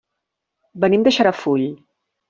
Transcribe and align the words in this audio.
Venim 0.85 1.05
de 1.09 1.15
Xarafull. 1.21 1.71